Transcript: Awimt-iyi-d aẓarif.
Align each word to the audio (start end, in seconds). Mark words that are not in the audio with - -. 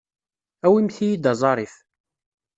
Awimt-iyi-d 0.65 1.31
aẓarif. 1.31 1.73